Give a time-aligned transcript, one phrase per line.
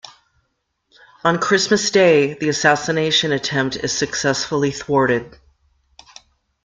[1.23, 5.37] On Christmas Day the assassination attempt is successfully thwarted.